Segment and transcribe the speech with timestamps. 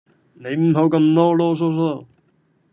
[0.33, 2.07] 你唔好咁囉囉嗦嗦